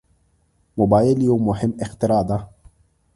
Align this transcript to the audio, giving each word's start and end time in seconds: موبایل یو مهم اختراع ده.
موبایل 0.77 1.19
یو 1.27 1.35
مهم 1.47 1.71
اختراع 1.83 2.21
ده. 2.29 2.37